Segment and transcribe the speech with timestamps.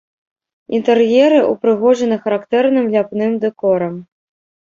[0.77, 3.95] Інтэр'еры ўпрыгожаны характэрным ляпным дэкорам.